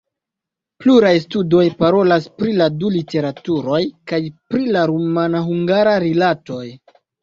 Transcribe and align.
Pluraj 0.83 1.11
studoj 1.25 1.65
parolas 1.83 2.25
pri 2.41 2.57
la 2.63 2.71
du 2.79 2.91
literaturoj 2.97 3.85
kaj 4.15 4.25
pri 4.35 4.67
la 4.75 4.91
rumana-hungara 4.97 5.99
rilatoj. 6.11 6.65